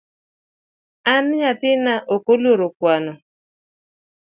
[1.11, 3.13] An nyathina ok oluoro kwano